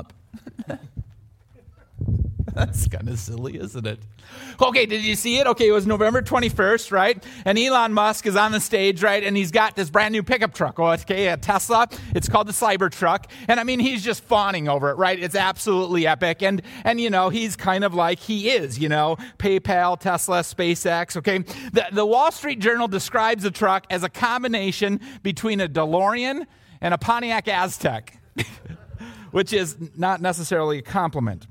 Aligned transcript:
up. 0.00 0.12
That's 2.54 2.88
kind 2.88 3.08
of 3.08 3.18
silly, 3.18 3.58
isn't 3.58 3.86
it? 3.86 3.98
Okay, 4.60 4.86
did 4.86 5.04
you 5.04 5.14
see 5.14 5.38
it? 5.38 5.46
Okay, 5.46 5.68
it 5.68 5.72
was 5.72 5.86
November 5.86 6.22
21st, 6.22 6.92
right? 6.92 7.24
And 7.44 7.58
Elon 7.58 7.92
Musk 7.92 8.26
is 8.26 8.36
on 8.36 8.52
the 8.52 8.60
stage, 8.60 9.02
right? 9.02 9.22
And 9.22 9.36
he's 9.36 9.50
got 9.50 9.76
this 9.76 9.90
brand 9.90 10.12
new 10.12 10.22
pickup 10.22 10.54
truck, 10.54 10.78
okay, 10.78 11.28
a 11.28 11.36
Tesla. 11.36 11.88
It's 12.14 12.28
called 12.28 12.48
the 12.48 12.52
Cybertruck. 12.52 13.26
And 13.48 13.60
I 13.60 13.64
mean, 13.64 13.80
he's 13.80 14.02
just 14.04 14.22
fawning 14.24 14.68
over 14.68 14.90
it, 14.90 14.94
right? 14.94 15.18
It's 15.18 15.34
absolutely 15.34 16.06
epic. 16.06 16.42
And, 16.42 16.62
and 16.84 17.00
you 17.00 17.10
know, 17.10 17.28
he's 17.28 17.56
kind 17.56 17.84
of 17.84 17.94
like 17.94 18.18
he 18.18 18.50
is, 18.50 18.78
you 18.78 18.88
know, 18.88 19.16
PayPal, 19.38 19.98
Tesla, 19.98 20.40
SpaceX, 20.40 21.16
okay? 21.16 21.38
The, 21.72 21.86
the 21.92 22.06
Wall 22.06 22.32
Street 22.32 22.58
Journal 22.58 22.88
describes 22.88 23.42
the 23.42 23.50
truck 23.50 23.86
as 23.90 24.02
a 24.02 24.08
combination 24.08 25.00
between 25.22 25.60
a 25.60 25.68
DeLorean 25.68 26.46
and 26.80 26.94
a 26.94 26.98
Pontiac 26.98 27.46
Aztek, 27.46 28.10
which 29.30 29.52
is 29.52 29.76
not 29.96 30.20
necessarily 30.20 30.78
a 30.78 30.82
compliment. 30.82 31.46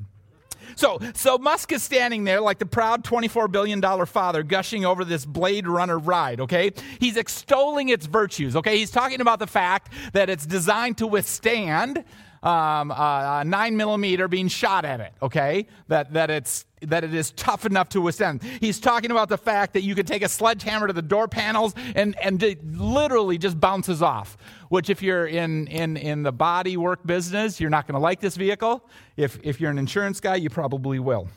So, 0.75 0.99
so 1.13 1.37
Musk 1.37 1.71
is 1.71 1.83
standing 1.83 2.23
there 2.23 2.41
like 2.41 2.59
the 2.59 2.65
proud 2.65 3.03
$24 3.03 3.51
billion 3.51 3.81
father 4.05 4.43
gushing 4.43 4.85
over 4.85 5.03
this 5.03 5.25
Blade 5.25 5.67
Runner 5.67 5.97
ride, 5.97 6.39
okay? 6.41 6.71
He's 6.99 7.17
extolling 7.17 7.89
its 7.89 8.05
virtues, 8.05 8.55
okay? 8.55 8.77
He's 8.77 8.91
talking 8.91 9.19
about 9.21 9.39
the 9.39 9.47
fact 9.47 9.91
that 10.13 10.29
it's 10.29 10.45
designed 10.45 10.97
to 10.99 11.07
withstand 11.07 12.03
um, 12.43 12.91
uh, 12.91 13.41
a 13.41 13.43
nine 13.43 13.75
millimeter 13.77 14.27
being 14.27 14.47
shot 14.47 14.85
at 14.85 14.99
it, 14.99 15.13
okay? 15.21 15.67
That, 15.87 16.13
that, 16.13 16.29
it's, 16.29 16.65
that 16.81 17.03
it 17.03 17.13
is 17.13 17.31
tough 17.31 17.65
enough 17.65 17.89
to 17.89 18.01
withstand. 18.01 18.43
He's 18.43 18.79
talking 18.79 19.11
about 19.11 19.29
the 19.29 19.37
fact 19.37 19.73
that 19.73 19.81
you 19.81 19.95
can 19.95 20.05
take 20.05 20.23
a 20.23 20.29
sledgehammer 20.29 20.87
to 20.87 20.93
the 20.93 21.01
door 21.01 21.27
panels 21.27 21.73
and, 21.95 22.17
and 22.19 22.41
it 22.41 22.65
literally 22.65 23.37
just 23.37 23.59
bounces 23.59 24.01
off 24.01 24.37
which 24.69 24.89
if 24.89 25.01
you're 25.01 25.25
in, 25.25 25.67
in, 25.67 25.97
in 25.97 26.23
the 26.23 26.31
body 26.31 26.77
work 26.77 27.05
business, 27.05 27.59
you're 27.59 27.69
not 27.69 27.87
going 27.87 27.95
to 27.95 27.99
like 27.99 28.19
this 28.19 28.35
vehicle. 28.35 28.87
If, 29.17 29.39
if 29.43 29.59
you're 29.59 29.71
an 29.71 29.79
insurance 29.79 30.19
guy, 30.19 30.35
you 30.35 30.49
probably 30.49 30.99
will. 30.99 31.27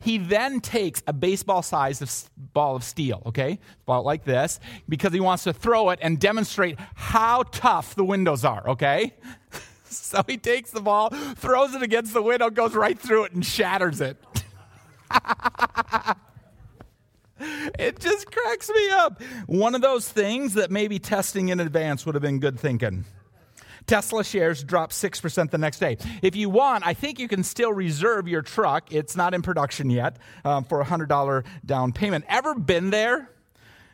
He 0.00 0.18
then 0.18 0.60
takes 0.60 1.02
a 1.06 1.12
baseball 1.12 1.62
sized 1.62 2.30
ball 2.36 2.76
of 2.76 2.84
steel, 2.84 3.22
okay? 3.26 3.58
About 3.84 4.04
like 4.04 4.24
this, 4.24 4.58
because 4.88 5.12
he 5.12 5.20
wants 5.20 5.44
to 5.44 5.52
throw 5.52 5.90
it 5.90 5.98
and 6.02 6.18
demonstrate 6.18 6.78
how 6.94 7.44
tough 7.44 7.94
the 7.94 8.04
windows 8.04 8.44
are, 8.44 8.68
okay? 8.70 9.14
so 9.84 10.22
he 10.26 10.36
takes 10.38 10.70
the 10.70 10.80
ball, 10.80 11.10
throws 11.10 11.74
it 11.74 11.82
against 11.82 12.14
the 12.14 12.22
window, 12.22 12.50
goes 12.50 12.74
right 12.74 12.98
through 12.98 13.24
it, 13.24 13.32
and 13.32 13.44
shatters 13.44 14.00
it. 14.00 14.16
It 17.38 18.00
just 18.00 18.30
cracks 18.32 18.70
me 18.70 18.90
up. 18.90 19.22
One 19.46 19.74
of 19.74 19.82
those 19.82 20.08
things 20.08 20.54
that 20.54 20.70
maybe 20.70 20.98
testing 20.98 21.50
in 21.50 21.60
advance 21.60 22.06
would 22.06 22.14
have 22.14 22.22
been 22.22 22.38
good 22.38 22.58
thinking. 22.58 23.04
Tesla 23.86 24.24
shares 24.24 24.64
dropped 24.64 24.92
6% 24.92 25.50
the 25.50 25.58
next 25.58 25.78
day. 25.78 25.96
If 26.22 26.36
you 26.36 26.50
want, 26.50 26.86
I 26.86 26.94
think 26.94 27.18
you 27.18 27.28
can 27.28 27.42
still 27.44 27.72
reserve 27.72 28.28
your 28.28 28.42
truck. 28.42 28.92
It's 28.92 29.16
not 29.16 29.34
in 29.34 29.42
production 29.42 29.90
yet 29.90 30.16
um, 30.44 30.64
for 30.64 30.80
a 30.80 30.84
$100 30.84 31.44
down 31.64 31.92
payment. 31.92 32.24
Ever 32.28 32.54
been 32.54 32.90
there? 32.90 33.30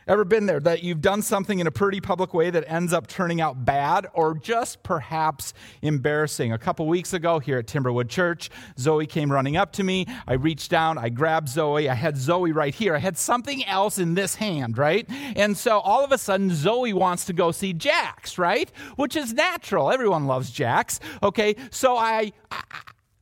Ever 0.08 0.24
been 0.24 0.46
there 0.46 0.58
that 0.58 0.82
you've 0.82 1.00
done 1.00 1.22
something 1.22 1.60
in 1.60 1.66
a 1.68 1.70
pretty 1.70 2.00
public 2.00 2.34
way 2.34 2.50
that 2.50 2.64
ends 2.66 2.92
up 2.92 3.06
turning 3.06 3.40
out 3.40 3.64
bad 3.64 4.08
or 4.14 4.34
just 4.34 4.82
perhaps 4.82 5.54
embarrassing? 5.80 6.52
A 6.52 6.58
couple 6.58 6.88
weeks 6.88 7.12
ago 7.12 7.38
here 7.38 7.58
at 7.58 7.66
Timberwood 7.66 8.08
Church, 8.08 8.50
Zoe 8.76 9.06
came 9.06 9.30
running 9.30 9.56
up 9.56 9.72
to 9.74 9.84
me. 9.84 10.06
I 10.26 10.34
reached 10.34 10.72
down, 10.72 10.98
I 10.98 11.08
grabbed 11.08 11.48
Zoe. 11.48 11.88
I 11.88 11.94
had 11.94 12.16
Zoe 12.16 12.50
right 12.50 12.74
here. 12.74 12.96
I 12.96 12.98
had 12.98 13.16
something 13.16 13.64
else 13.64 13.98
in 13.98 14.14
this 14.14 14.34
hand, 14.34 14.76
right? 14.76 15.06
And 15.36 15.56
so 15.56 15.78
all 15.78 16.04
of 16.04 16.10
a 16.10 16.18
sudden, 16.18 16.50
Zoe 16.50 16.92
wants 16.92 17.24
to 17.26 17.32
go 17.32 17.52
see 17.52 17.72
Jax, 17.72 18.38
right? 18.38 18.72
Which 18.96 19.14
is 19.14 19.32
natural. 19.32 19.92
Everyone 19.92 20.26
loves 20.26 20.50
Jax. 20.50 20.98
Okay, 21.22 21.54
so 21.70 21.96
I, 21.96 22.32
I 22.50 22.62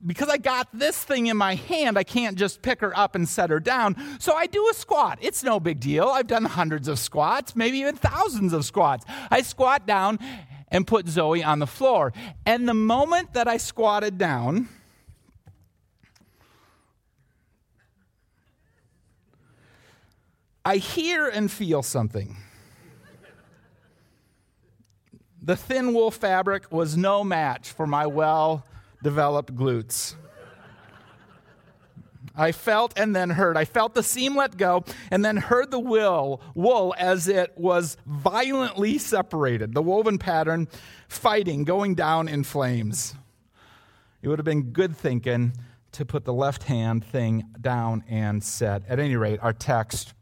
because 0.04 0.28
I 0.28 0.38
got 0.38 0.68
this 0.72 0.96
thing 1.02 1.26
in 1.26 1.36
my 1.36 1.56
hand, 1.56 1.98
I 1.98 2.04
can't 2.04 2.36
just 2.38 2.62
pick 2.62 2.80
her 2.80 2.96
up 2.98 3.14
and 3.14 3.28
set 3.28 3.50
her 3.50 3.60
down. 3.60 3.96
So 4.18 4.34
I 4.34 4.46
do 4.46 4.68
a 4.70 4.74
squat. 4.74 5.18
It's 5.20 5.42
no 5.42 5.60
big 5.60 5.80
deal. 5.80 6.08
I've 6.08 6.26
done 6.26 6.44
hundreds 6.44 6.88
of 6.88 6.98
squats, 6.98 7.54
maybe 7.54 7.78
even 7.78 7.96
thousands 7.96 8.52
of 8.52 8.64
squats. 8.64 9.04
I 9.30 9.42
squat 9.42 9.86
down 9.86 10.18
and 10.68 10.86
put 10.86 11.06
Zoe 11.06 11.42
on 11.42 11.58
the 11.58 11.66
floor. 11.66 12.12
And 12.46 12.68
the 12.68 12.74
moment 12.74 13.34
that 13.34 13.46
I 13.46 13.58
squatted 13.58 14.16
down, 14.16 14.68
I 20.64 20.76
hear 20.76 21.26
and 21.26 21.50
feel 21.50 21.82
something. 21.82 22.36
The 25.42 25.56
thin 25.56 25.92
wool 25.92 26.10
fabric 26.10 26.70
was 26.70 26.96
no 26.96 27.24
match 27.24 27.70
for 27.70 27.86
my 27.86 28.06
well 28.06 28.64
developed 29.02 29.54
glutes. 29.54 30.14
I 32.36 32.52
felt 32.52 32.94
and 32.96 33.14
then 33.14 33.30
heard. 33.30 33.56
I 33.56 33.64
felt 33.64 33.94
the 33.94 34.02
seam 34.02 34.36
let 34.36 34.56
go 34.56 34.84
and 35.10 35.24
then 35.24 35.36
heard 35.36 35.70
the 35.70 35.80
will, 35.80 36.40
wool 36.54 36.94
as 36.96 37.28
it 37.28 37.52
was 37.56 37.96
violently 38.06 38.98
separated, 38.98 39.74
the 39.74 39.82
woven 39.82 40.18
pattern 40.18 40.68
fighting, 41.08 41.64
going 41.64 41.94
down 41.94 42.28
in 42.28 42.44
flames. 42.44 43.14
It 44.22 44.28
would 44.28 44.38
have 44.38 44.46
been 44.46 44.70
good 44.72 44.96
thinking 44.96 45.54
to 45.92 46.04
put 46.04 46.24
the 46.24 46.32
left 46.32 46.64
hand 46.64 47.04
thing 47.04 47.46
down 47.60 48.04
and 48.08 48.42
set. 48.44 48.82
At 48.88 48.98
any 48.98 49.16
rate, 49.16 49.40
our 49.42 49.52
text. 49.52 50.14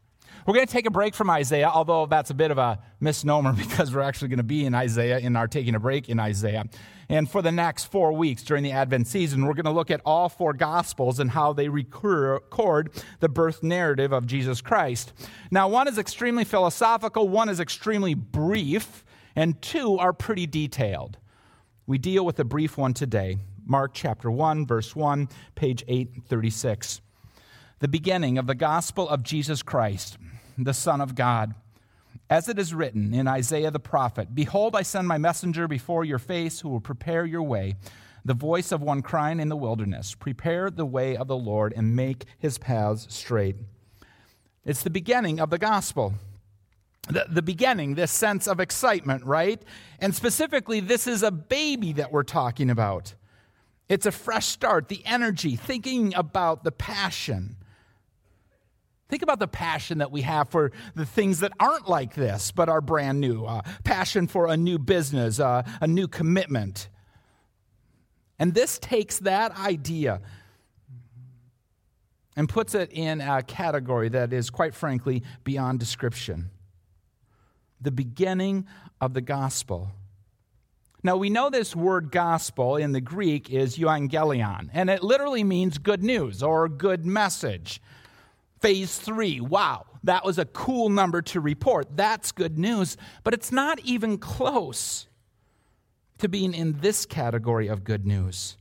We're 0.45 0.53
going 0.53 0.65
to 0.65 0.71
take 0.71 0.85
a 0.85 0.91
break 0.91 1.13
from 1.13 1.29
Isaiah, 1.29 1.69
although 1.69 2.05
that's 2.05 2.29
a 2.29 2.33
bit 2.33 2.51
of 2.51 2.57
a 2.57 2.79
misnomer 2.99 3.53
because 3.57 3.93
we're 3.93 4.01
actually 4.01 4.29
going 4.29 4.37
to 4.37 4.43
be 4.43 4.65
in 4.65 4.73
Isaiah 4.73 5.19
in 5.19 5.35
our 5.35 5.47
taking 5.47 5.75
a 5.75 5.79
break 5.79 6.09
in 6.09 6.19
Isaiah. 6.19 6.65
And 7.09 7.29
for 7.29 7.41
the 7.41 7.51
next 7.51 7.85
four 7.85 8.13
weeks 8.13 8.43
during 8.43 8.63
the 8.63 8.71
Advent 8.71 9.07
season, 9.07 9.45
we're 9.45 9.55
going 9.55 9.65
to 9.65 9.71
look 9.71 9.89
at 9.89 10.01
all 10.05 10.29
four 10.29 10.53
Gospels 10.53 11.19
and 11.19 11.31
how 11.31 11.53
they 11.53 11.67
record 11.67 12.91
the 13.19 13.29
birth 13.29 13.63
narrative 13.63 14.11
of 14.11 14.27
Jesus 14.27 14.61
Christ. 14.61 15.11
Now, 15.49 15.67
one 15.67 15.87
is 15.87 15.97
extremely 15.97 16.43
philosophical, 16.43 17.27
one 17.27 17.49
is 17.49 17.59
extremely 17.59 18.13
brief, 18.13 19.03
and 19.35 19.59
two 19.61 19.97
are 19.97 20.13
pretty 20.13 20.45
detailed. 20.45 21.17
We 21.87 21.97
deal 21.97 22.23
with 22.23 22.35
the 22.35 22.45
brief 22.45 22.77
one 22.77 22.93
today 22.93 23.37
Mark 23.65 23.91
chapter 23.93 24.31
1, 24.31 24.65
verse 24.65 24.95
1, 24.95 25.29
page 25.53 25.83
836. 25.87 27.01
The 27.79 27.87
beginning 27.87 28.37
of 28.37 28.47
the 28.47 28.55
gospel 28.55 29.07
of 29.07 29.23
Jesus 29.23 29.63
Christ, 29.63 30.17
the 30.57 30.73
Son 30.73 31.01
of 31.01 31.15
God 31.15 31.55
as 32.29 32.47
it 32.47 32.59
is 32.59 32.73
written 32.73 33.13
in 33.13 33.27
Isaiah 33.27 33.71
the 33.71 33.79
prophet 33.79 34.35
Behold, 34.35 34.75
I 34.75 34.83
send 34.83 35.07
my 35.07 35.17
messenger 35.17 35.67
before 35.67 36.05
your 36.05 36.19
face 36.19 36.59
who 36.59 36.69
will 36.69 36.79
prepare 36.79 37.25
your 37.25 37.43
way. 37.43 37.75
The 38.25 38.33
voice 38.33 38.71
of 38.71 38.81
one 38.81 39.01
crying 39.01 39.39
in 39.39 39.49
the 39.49 39.55
wilderness 39.55 40.13
Prepare 40.13 40.69
the 40.69 40.85
way 40.85 41.17
of 41.17 41.27
the 41.27 41.37
Lord 41.37 41.73
and 41.75 41.95
make 41.95 42.25
his 42.37 42.57
paths 42.57 43.07
straight. 43.09 43.55
It's 44.65 44.83
the 44.83 44.89
beginning 44.89 45.39
of 45.39 45.49
the 45.49 45.57
gospel. 45.57 46.13
The, 47.07 47.25
the 47.27 47.41
beginning, 47.41 47.95
this 47.95 48.11
sense 48.11 48.47
of 48.47 48.59
excitement, 48.59 49.23
right? 49.25 49.59
And 49.99 50.13
specifically, 50.13 50.79
this 50.79 51.07
is 51.07 51.23
a 51.23 51.31
baby 51.31 51.93
that 51.93 52.11
we're 52.11 52.21
talking 52.21 52.69
about. 52.69 53.15
It's 53.87 54.05
a 54.05 54.11
fresh 54.11 54.45
start, 54.45 54.89
the 54.89 55.01
energy, 55.05 55.55
thinking 55.55 56.13
about 56.13 56.63
the 56.63 56.71
passion 56.71 57.55
Think 59.09 59.23
about 59.23 59.39
the 59.39 59.47
passion 59.47 59.97
that 59.97 60.11
we 60.11 60.21
have 60.21 60.49
for 60.49 60.71
the 60.93 61.05
things 61.05 61.39
that 61.39 61.51
aren't 61.59 61.89
like 61.89 62.13
this, 62.13 62.51
but 62.51 62.69
are 62.69 62.79
brand 62.79 63.19
new. 63.19 63.43
Uh, 63.43 63.63
passion 63.83 64.27
for 64.27 64.47
a 64.47 64.55
new 64.55 64.77
business, 64.77 65.39
uh, 65.39 65.63
a 65.81 65.87
new 65.87 66.07
commitment. 66.07 66.89
And 68.37 68.53
this 68.53 68.77
takes 68.77 69.17
that 69.19 69.57
idea 69.59 70.21
and 72.35 72.47
puts 72.47 72.75
it 72.75 72.91
in 72.93 73.19
a 73.19 73.41
category 73.41 74.09
that 74.09 74.31
is, 74.31 74.51
quite 74.51 74.75
frankly, 74.75 75.23
beyond 75.43 75.79
description. 75.79 76.51
The 77.81 77.91
beginning 77.91 78.67
of 79.01 79.15
the 79.15 79.21
gospel. 79.21 79.89
Now, 81.01 81.17
we 81.17 81.31
know 81.31 81.49
this 81.49 81.75
word 81.75 82.11
gospel 82.11 82.75
in 82.75 82.91
the 82.91 83.01
Greek 83.01 83.49
is 83.49 83.77
euangelion, 83.77 84.69
and 84.71 84.89
it 84.89 85.01
literally 85.01 85.43
means 85.43 85.79
good 85.79 86.03
news 86.03 86.43
or 86.43 86.69
good 86.69 87.05
message. 87.05 87.81
Phase 88.59 88.97
three, 88.97 89.39
wow, 89.39 89.85
that 90.03 90.25
was 90.25 90.37
a 90.37 90.45
cool 90.45 90.89
number 90.89 91.21
to 91.21 91.39
report. 91.39 91.95
That's 91.95 92.31
good 92.31 92.57
news, 92.57 92.97
but 93.23 93.33
it's 93.33 93.51
not 93.51 93.79
even 93.79 94.17
close 94.17 95.07
to 96.17 96.27
being 96.27 96.53
in 96.53 96.79
this 96.79 97.05
category 97.05 97.67
of 97.67 97.85
good 97.85 98.05
news. 98.05 98.57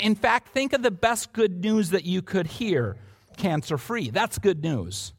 In 0.00 0.14
fact, 0.14 0.48
think 0.48 0.74
of 0.74 0.82
the 0.82 0.90
best 0.90 1.32
good 1.32 1.64
news 1.64 1.90
that 1.90 2.04
you 2.04 2.20
could 2.20 2.46
hear 2.46 2.96
cancer 3.38 3.78
free. 3.78 4.10
That's 4.10 4.38
good 4.38 4.62
news. 4.62 5.14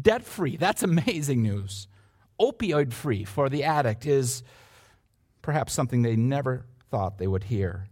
Debt 0.00 0.24
free. 0.24 0.56
That's 0.56 0.82
amazing 0.82 1.42
news. 1.42 1.88
Opioid 2.40 2.94
free 2.94 3.24
for 3.24 3.50
the 3.50 3.64
addict 3.64 4.06
is 4.06 4.42
perhaps 5.42 5.74
something 5.74 6.00
they 6.00 6.16
never 6.16 6.64
thought 6.90 7.18
they 7.18 7.26
would 7.26 7.44
hear. 7.44 7.89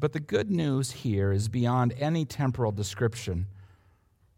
But 0.00 0.14
the 0.14 0.20
good 0.20 0.50
news 0.50 0.90
here 0.90 1.30
is 1.30 1.48
beyond 1.48 1.92
any 1.98 2.24
temporal 2.24 2.72
description 2.72 3.46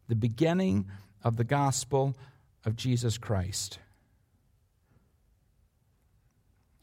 the 0.09 0.17
beginning 0.17 0.87
of 1.23 1.37
the 1.37 1.45
gospel 1.45 2.17
of 2.67 2.75
Jesus 2.75 3.17
Christ. 3.17 3.79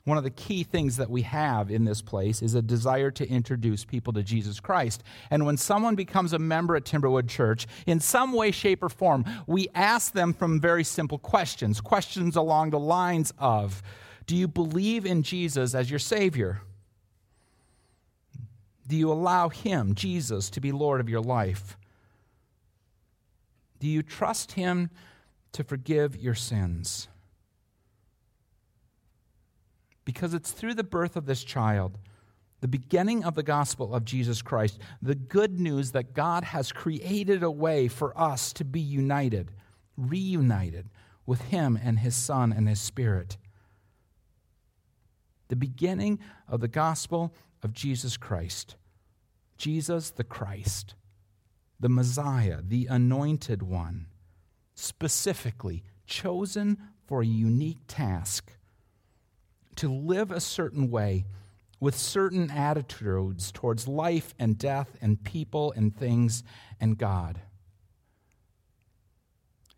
One 0.06 0.18
of 0.18 0.24
the 0.24 0.30
key 0.30 0.64
things 0.64 0.96
that 0.98 1.10
we 1.10 1.24
have 1.24 1.70
in 1.70 1.84
this 1.84 2.02
place 2.02 2.42
is 2.42 2.56
a 2.56 2.62
desire 2.62 3.12
to 3.12 3.30
introduce 3.30 3.84
people 3.84 4.14
to 4.14 4.24
Jesus 4.24 4.62
Christ. 4.62 5.04
And 5.30 5.46
when 5.46 5.58
someone 5.58 5.96
becomes 5.96 6.32
a 6.32 6.40
member 6.40 6.78
at 6.78 6.86
Timberwood 6.86 7.28
Church, 7.28 7.68
in 7.86 8.00
some 8.00 8.32
way, 8.32 8.50
shape, 8.50 8.82
or 8.82 8.90
form, 8.90 9.26
we 9.46 9.68
ask 9.76 10.14
them 10.14 10.34
from 10.34 10.60
very 10.60 10.86
simple 10.86 11.20
questions. 11.20 11.82
Questions 11.82 12.38
along 12.38 12.70
the 12.70 12.80
lines 12.80 13.34
of 13.38 13.84
Do 14.26 14.38
you 14.38 14.48
believe 14.48 15.06
in 15.06 15.22
Jesus 15.22 15.76
as 15.76 15.90
your 15.90 16.00
Savior? 16.00 16.62
Do 18.90 18.96
you 18.96 19.12
allow 19.12 19.50
Him, 19.50 19.94
Jesus, 19.94 20.50
to 20.50 20.60
be 20.60 20.72
Lord 20.72 21.00
of 21.00 21.08
your 21.08 21.22
life? 21.22 21.78
Do 23.78 23.88
you 23.88 24.02
trust 24.02 24.54
Him 24.54 24.90
to 25.52 25.64
forgive 25.64 26.18
your 26.18 26.34
sins? 26.34 27.08
Because 30.06 30.34
it's 30.34 30.52
through 30.52 30.74
the 30.74 30.84
birth 30.84 31.16
of 31.16 31.28
this 31.28 31.44
child, 31.44 32.00
the 32.62 32.68
beginning 32.68 33.24
of 33.24 33.36
the 33.36 33.44
gospel 33.44 33.94
of 33.94 34.06
Jesus 34.06 34.42
Christ, 34.42 34.80
the 35.04 35.14
good 35.14 35.60
news 35.60 35.92
that 35.92 36.16
God 36.16 36.44
has 36.44 36.72
created 36.72 37.44
a 37.44 37.52
way 37.52 37.88
for 37.88 38.20
us 38.20 38.52
to 38.54 38.66
be 38.66 38.82
united, 38.82 39.52
reunited 39.98 40.90
with 41.28 41.42
Him 41.42 41.80
and 41.82 42.00
His 42.00 42.16
Son 42.16 42.52
and 42.52 42.68
His 42.68 42.82
Spirit. 42.82 43.38
The 45.50 45.56
beginning 45.56 46.18
of 46.48 46.60
the 46.60 46.68
gospel 46.68 47.36
of 47.62 47.72
Jesus 47.72 48.18
Christ. 48.18 48.78
Jesus 49.60 50.10
the 50.10 50.24
Christ 50.24 50.96
the 51.80 51.90
Messiah, 51.90 52.60
the 52.62 52.88
anointed 52.88 53.64
one, 53.64 54.08
specifically 54.76 55.84
chosen 56.06 56.78
for 57.06 57.22
a 57.22 57.26
unique 57.26 57.80
task 57.88 58.52
to 59.78 59.92
live 59.92 60.30
a 60.30 60.42
certain 60.42 60.92
way 60.92 61.26
with 61.80 61.96
certain 61.96 62.52
attitudes 62.52 63.52
towards 63.52 63.88
life 63.88 64.34
and 64.38 64.58
death 64.58 64.98
and 65.02 65.24
people 65.24 65.72
and 65.78 65.96
things 65.96 66.44
and 66.82 66.98
God. 66.98 67.40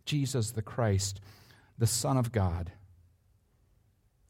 Jesus 0.06 0.52
the 0.52 0.64
Christ, 0.64 1.22
the 1.78 1.86
Son 1.86 2.18
of 2.18 2.32
God. 2.32 2.72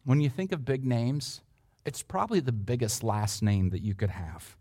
When 0.04 0.20
you 0.20 0.30
think 0.30 0.52
of 0.52 0.66
big 0.66 0.86
names, 0.86 1.40
it's 1.86 2.04
probably 2.04 2.42
the 2.42 2.52
biggest 2.52 3.04
last 3.04 3.42
name 3.42 3.70
that 3.70 3.82
you 3.82 3.96
could 3.96 4.10
have 4.10 4.58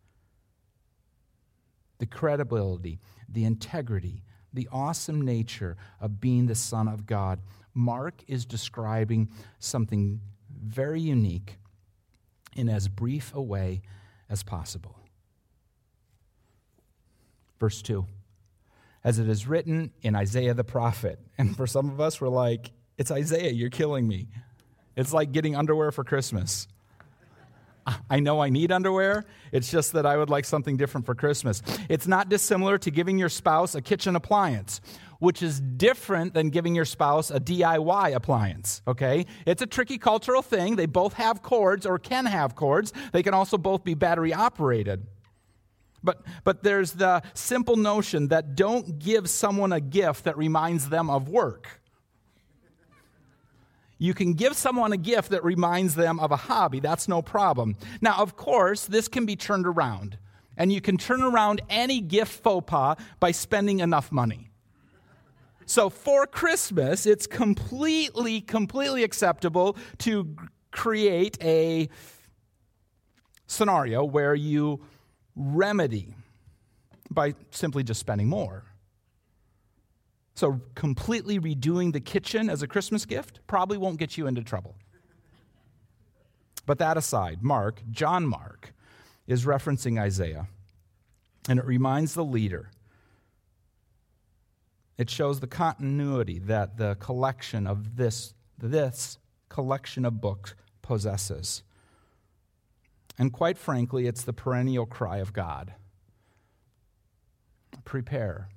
the 2.00 2.06
credibility, 2.06 2.99
the 3.29 3.44
integrity, 3.44 4.25
the 4.52 4.69
awesome 4.73 5.23
nature 5.23 5.76
of 6.00 6.20
being 6.20 6.47
the 6.47 6.55
Son 6.56 6.88
of 6.88 7.06
God. 7.06 7.38
Mark 7.73 8.25
is 8.26 8.44
describing 8.44 9.29
something 9.61 10.20
very 10.61 11.00
unique 11.00 11.58
in 12.56 12.69
as 12.69 12.88
brief 12.88 13.32
a 13.35 13.41
way 13.41 13.82
as 14.29 14.43
possible. 14.43 14.97
Verse 17.61 17.82
2 17.82 18.06
As 19.05 19.19
it 19.19 19.29
is 19.29 19.47
written 19.47 19.93
in 20.02 20.17
Isaiah 20.17 20.55
the 20.55 20.64
prophet. 20.64 21.20
And 21.38 21.56
for 21.56 21.67
some 21.67 21.88
of 21.88 22.00
us, 22.02 22.20
we're 22.20 22.29
like, 22.29 22.70
it's 22.99 23.11
Isaiah, 23.11 23.50
you're 23.50 23.70
killing 23.70 24.06
me. 24.06 24.29
It's 24.94 25.12
like 25.12 25.32
getting 25.32 25.56
underwear 25.56 25.91
for 25.91 26.05
Christmas. 26.05 26.69
I 28.08 28.20
know 28.20 28.40
I 28.40 28.48
need 28.48 28.72
underwear. 28.72 29.24
It's 29.52 29.70
just 29.70 29.92
that 29.92 30.06
I 30.06 30.16
would 30.16 30.30
like 30.30 30.44
something 30.44 30.76
different 30.76 31.06
for 31.06 31.14
Christmas. 31.14 31.62
It's 31.88 32.06
not 32.06 32.28
dissimilar 32.28 32.78
to 32.78 32.90
giving 32.90 33.18
your 33.18 33.28
spouse 33.28 33.74
a 33.74 33.82
kitchen 33.82 34.16
appliance, 34.16 34.80
which 35.18 35.42
is 35.42 35.60
different 35.60 36.34
than 36.34 36.50
giving 36.50 36.74
your 36.74 36.84
spouse 36.84 37.30
a 37.30 37.40
DIY 37.40 38.14
appliance, 38.14 38.82
okay? 38.86 39.26
It's 39.46 39.62
a 39.62 39.66
tricky 39.66 39.98
cultural 39.98 40.42
thing. 40.42 40.76
They 40.76 40.86
both 40.86 41.14
have 41.14 41.42
cords 41.42 41.86
or 41.86 41.98
can 41.98 42.26
have 42.26 42.54
cords. 42.54 42.92
They 43.12 43.22
can 43.22 43.34
also 43.34 43.58
both 43.58 43.84
be 43.84 43.94
battery 43.94 44.32
operated. 44.32 45.06
But, 46.02 46.22
but 46.44 46.62
there's 46.62 46.92
the 46.92 47.22
simple 47.34 47.76
notion 47.76 48.28
that 48.28 48.54
don't 48.54 48.98
give 48.98 49.28
someone 49.28 49.72
a 49.72 49.80
gift 49.80 50.24
that 50.24 50.36
reminds 50.38 50.88
them 50.88 51.10
of 51.10 51.28
work. 51.28 51.79
You 54.02 54.14
can 54.14 54.32
give 54.32 54.56
someone 54.56 54.94
a 54.94 54.97
gift 54.97 55.31
that 55.31 55.44
reminds 55.44 55.94
them 55.94 56.19
of 56.20 56.32
a 56.32 56.37
hobby. 56.37 56.81
That's 56.81 57.06
no 57.06 57.20
problem. 57.20 57.76
Now, 58.00 58.17
of 58.17 58.35
course, 58.35 58.87
this 58.87 59.08
can 59.08 59.26
be 59.26 59.37
turned 59.37 59.67
around. 59.67 60.17
And 60.56 60.73
you 60.73 60.81
can 60.81 60.97
turn 60.97 61.23
around 61.23 61.61
any 61.69 62.00
gift 62.00 62.43
faux 62.43 62.64
pas 62.67 62.97
by 63.20 63.32
spending 63.32 63.81
enough 63.81 64.11
money. 64.11 64.50
So 65.67 65.91
for 65.91 66.26
Christmas, 66.26 67.05
it's 67.05 67.26
completely, 67.26 68.41
completely 68.41 69.05
acceptable 69.05 69.76
to 69.99 70.35
create 70.70 71.37
a 71.43 71.91
scenario 73.47 74.02
where 74.02 74.35
you 74.35 74.81
remedy 75.37 76.14
by 77.11 77.35
simply 77.50 77.85
just 77.85 78.00
spending 78.00 78.29
more. 78.29 78.64
So, 80.40 80.58
completely 80.75 81.38
redoing 81.38 81.92
the 81.92 82.00
kitchen 82.00 82.48
as 82.48 82.62
a 82.62 82.66
Christmas 82.66 83.04
gift 83.04 83.40
probably 83.46 83.76
won't 83.76 83.98
get 83.98 84.16
you 84.16 84.26
into 84.26 84.42
trouble. 84.42 84.75
But 86.64 86.78
that 86.78 86.96
aside, 86.96 87.42
Mark, 87.42 87.82
John 87.90 88.26
Mark, 88.26 88.72
is 89.26 89.44
referencing 89.44 90.00
Isaiah, 90.00 90.48
and 91.46 91.58
it 91.58 91.66
reminds 91.66 92.14
the 92.14 92.25
leader. 92.25 92.70
It 94.96 95.10
shows 95.10 95.40
the 95.40 95.46
continuity 95.46 96.38
that 96.38 96.78
the 96.78 96.94
collection 96.94 97.66
of 97.66 97.96
this, 97.96 98.32
this 98.56 99.19
collection 99.50 100.06
of 100.06 100.22
books 100.22 100.54
possesses. 100.81 101.62
And 103.19 103.31
quite 103.31 103.58
frankly, 103.58 104.06
it's 104.06 104.22
the 104.22 104.32
perennial 104.32 104.87
cry 104.87 105.19
of 105.19 105.34
God 105.34 105.75
prepare 107.84 108.48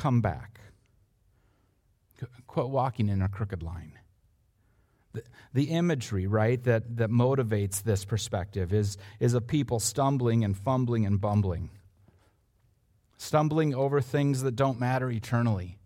come 0.00 0.22
back. 0.22 0.60
Quit 2.46 2.68
walking 2.68 3.08
in 3.08 3.20
a 3.20 3.28
crooked 3.28 3.62
line. 3.62 3.98
The, 5.12 5.22
the 5.52 5.64
imagery, 5.64 6.26
right, 6.26 6.62
that, 6.64 6.96
that 6.96 7.10
motivates 7.10 7.82
this 7.82 8.04
perspective 8.04 8.72
is, 8.72 8.96
is 9.18 9.34
of 9.34 9.46
people 9.46 9.78
stumbling 9.78 10.42
and 10.42 10.56
fumbling 10.56 11.04
and 11.04 11.20
bumbling, 11.20 11.68
stumbling 13.18 13.74
over 13.74 14.00
things 14.00 14.42
that 14.42 14.56
don't 14.56 14.80
matter 14.80 15.10
eternally, 15.10 15.78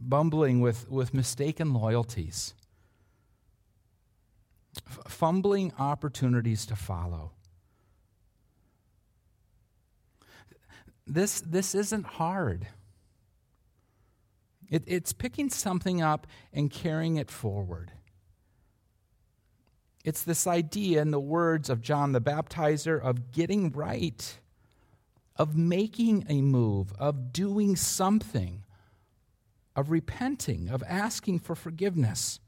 bumbling 0.00 0.60
with, 0.60 0.90
with 0.90 1.14
mistaken 1.14 1.74
loyalties, 1.74 2.54
fumbling 5.06 5.72
opportunities 5.78 6.66
to 6.66 6.74
follow. 6.74 7.35
This, 11.06 11.40
this 11.40 11.74
isn't 11.74 12.06
hard. 12.06 12.66
It, 14.68 14.82
it's 14.86 15.12
picking 15.12 15.48
something 15.48 16.02
up 16.02 16.26
and 16.52 16.70
carrying 16.70 17.16
it 17.16 17.30
forward. 17.30 17.92
It's 20.04 20.22
this 20.22 20.46
idea, 20.46 21.02
in 21.02 21.10
the 21.10 21.20
words 21.20 21.68
of 21.68 21.80
John 21.80 22.12
the 22.12 22.20
Baptizer, 22.20 23.00
of 23.00 23.32
getting 23.32 23.70
right, 23.72 24.38
of 25.36 25.56
making 25.56 26.26
a 26.28 26.40
move, 26.40 26.92
of 26.98 27.32
doing 27.32 27.76
something, 27.76 28.62
of 29.74 29.90
repenting, 29.90 30.68
of 30.68 30.82
asking 30.88 31.40
for 31.40 31.54
forgiveness. 31.54 32.40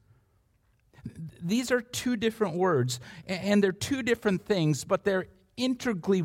These 1.41 1.71
are 1.71 1.81
two 1.81 2.17
different 2.17 2.57
words, 2.57 3.01
and 3.27 3.63
they're 3.63 3.73
two 3.73 4.03
different 4.03 4.45
things, 4.45 4.85
but 4.85 5.05
they're 5.05 5.27
integrally 5.59 6.23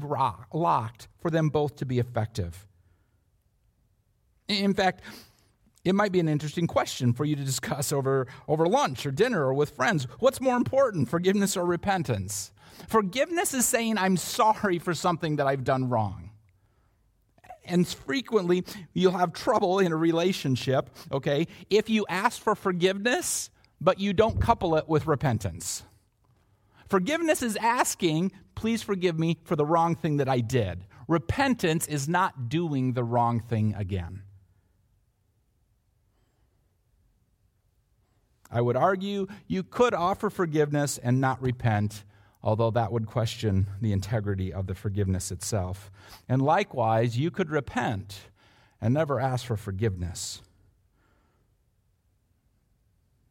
locked 0.54 1.10
for 1.20 1.30
them 1.30 1.50
both 1.50 1.76
to 1.78 1.86
be 1.86 2.00
effective. 2.00 2.68
In 4.48 4.74
fact, 4.74 5.02
it 5.84 5.96
might 5.96 6.14
be 6.14 6.20
an 6.20 6.30
interesting 6.30 6.68
question 6.68 7.12
for 7.12 7.26
you 7.26 7.36
to 7.36 7.44
discuss 7.44 7.92
over, 7.92 8.28
over 8.48 8.68
lunch 8.68 9.06
or 9.06 9.12
dinner 9.12 9.46
or 9.46 9.54
with 9.54 9.72
friends. 9.72 10.08
What's 10.20 10.40
more 10.40 10.56
important, 10.56 11.10
forgiveness 11.10 11.58
or 11.58 11.66
repentance? 11.66 12.52
Forgiveness 12.88 13.54
is 13.54 13.66
saying, 13.66 13.98
I'm 13.98 14.18
sorry 14.18 14.80
for 14.80 14.94
something 14.94 15.38
that 15.38 15.48
I've 15.48 15.64
done 15.64 15.90
wrong. 15.90 16.30
And 17.66 17.88
frequently, 17.88 18.64
you'll 18.94 19.18
have 19.18 19.34
trouble 19.34 19.80
in 19.80 19.92
a 19.92 19.96
relationship, 19.96 20.90
okay, 21.12 21.48
if 21.70 21.90
you 21.90 22.06
ask 22.10 22.42
for 22.42 22.56
forgiveness, 22.56 23.50
but 23.80 24.00
you 24.00 24.14
don't 24.14 24.40
couple 24.42 24.76
it 24.76 24.88
with 24.88 25.08
repentance. 25.08 25.84
Forgiveness 26.90 27.42
is 27.42 27.56
asking, 27.58 28.32
please 28.56 28.84
forgive 28.84 29.18
me 29.18 29.38
for 29.44 29.56
the 29.56 29.66
wrong 29.66 29.96
thing 29.96 30.18
that 30.18 30.30
I 30.30 30.40
did. 30.40 30.86
Repentance 31.08 31.88
is 31.88 32.08
not 32.08 32.50
doing 32.50 32.94
the 32.94 33.04
wrong 33.04 33.40
thing 33.40 33.74
again. 33.76 34.24
I 38.52 38.62
would 38.62 38.76
argue 38.76 39.28
you 39.48 39.64
could 39.64 39.96
offer 39.96 40.30
forgiveness 40.30 41.00
and 41.00 41.20
not 41.20 41.42
repent, 41.42 42.04
although 42.44 42.70
that 42.72 42.92
would 42.92 43.08
question 43.08 43.68
the 43.82 43.92
integrity 43.92 44.54
of 44.54 44.68
the 44.68 44.76
forgiveness 44.76 45.32
itself. 45.32 45.90
And 46.30 46.42
likewise, 46.42 47.18
you 47.18 47.32
could 47.32 47.50
repent 47.50 48.30
and 48.80 48.94
never 48.94 49.20
ask 49.20 49.46
for 49.46 49.58
forgiveness. 49.58 50.42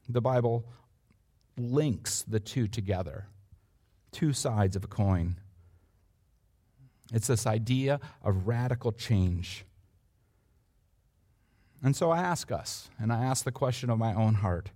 The 0.09 0.21
Bible 0.21 0.65
links 1.57 2.23
the 2.23 2.41
two 2.41 2.67
together, 2.67 3.27
two 4.13 4.33
sides 4.33 4.77
of 4.77 4.85
a 4.85 4.89
coin. 4.89 5.37
It's 7.13 7.27
this 7.27 7.47
idea 7.47 8.01
of 8.23 8.47
radical 8.47 8.93
change. 8.93 9.65
And 11.83 11.97
so 11.97 12.11
I 12.11 12.19
ask 12.19 12.53
us, 12.53 12.89
and 12.99 13.13
I 13.13 13.25
ask 13.25 13.45
the 13.45 13.53
question 13.53 13.91
of 13.91 13.99
my 13.99 14.15
own 14.15 14.35
heart 14.35 14.71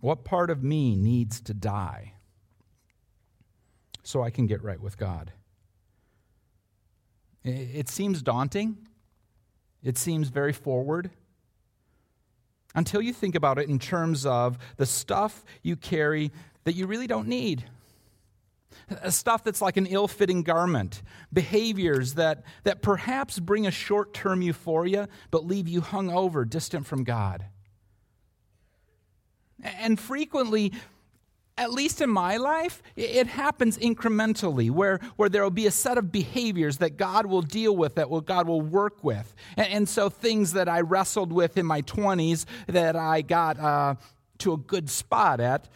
what 0.00 0.22
part 0.22 0.50
of 0.50 0.62
me 0.62 0.94
needs 0.94 1.40
to 1.40 1.54
die 1.54 2.12
so 4.02 4.22
I 4.22 4.28
can 4.28 4.46
get 4.46 4.62
right 4.62 4.80
with 4.80 4.98
God? 4.98 5.32
It 7.42 7.88
seems 7.88 8.22
daunting. 8.22 8.76
It 9.82 9.98
seems 9.98 10.28
very 10.28 10.52
forward. 10.52 11.10
Until 12.74 13.00
you 13.00 13.12
think 13.12 13.34
about 13.34 13.58
it 13.58 13.68
in 13.68 13.78
terms 13.78 14.26
of 14.26 14.58
the 14.76 14.86
stuff 14.86 15.44
you 15.62 15.76
carry 15.76 16.30
that 16.64 16.74
you 16.74 16.86
really 16.86 17.06
don't 17.06 17.28
need. 17.28 17.64
Stuff 19.08 19.44
that's 19.44 19.62
like 19.62 19.76
an 19.76 19.86
ill 19.86 20.08
fitting 20.08 20.42
garment, 20.42 21.02
behaviors 21.32 22.14
that, 22.14 22.44
that 22.64 22.82
perhaps 22.82 23.38
bring 23.38 23.66
a 23.66 23.70
short 23.70 24.14
term 24.14 24.42
euphoria 24.42 25.08
but 25.30 25.46
leave 25.46 25.68
you 25.68 25.80
hung 25.80 26.10
over, 26.10 26.44
distant 26.44 26.86
from 26.86 27.04
God. 27.04 27.44
And 29.62 29.98
frequently, 29.98 30.72
at 31.56 31.72
least 31.72 32.00
in 32.00 32.10
my 32.10 32.36
life, 32.36 32.82
it 32.96 33.28
happens 33.28 33.78
incrementally 33.78 34.70
where, 34.70 34.98
where 35.16 35.28
there 35.28 35.42
will 35.42 35.50
be 35.50 35.66
a 35.66 35.70
set 35.70 35.98
of 35.98 36.10
behaviors 36.10 36.78
that 36.78 36.96
God 36.96 37.26
will 37.26 37.42
deal 37.42 37.76
with, 37.76 37.94
that 37.94 38.10
will, 38.10 38.20
God 38.20 38.48
will 38.48 38.60
work 38.60 39.04
with. 39.04 39.34
And, 39.56 39.68
and 39.68 39.88
so 39.88 40.08
things 40.08 40.54
that 40.54 40.68
I 40.68 40.80
wrestled 40.80 41.32
with 41.32 41.56
in 41.56 41.64
my 41.64 41.82
20s 41.82 42.44
that 42.66 42.96
I 42.96 43.22
got 43.22 43.58
uh, 43.60 43.94
to 44.38 44.52
a 44.52 44.56
good 44.56 44.90
spot 44.90 45.40
at 45.40 45.68